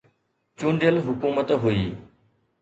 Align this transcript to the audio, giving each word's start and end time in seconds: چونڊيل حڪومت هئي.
چونڊيل 0.59 0.95
حڪومت 1.07 1.47
هئي. 1.63 1.83